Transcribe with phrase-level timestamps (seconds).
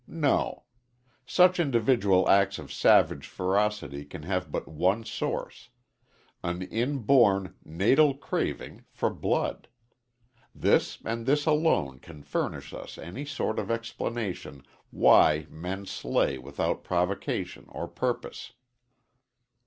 [0.07, 0.63] No.
[1.27, 5.69] Such individual acts of savage ferocity can have but one source
[6.43, 9.67] an inborn, natal craving for blood.
[10.55, 16.83] This and this alone can furnish us any sort of explanation why men slay without
[16.83, 18.53] provocation or purpose.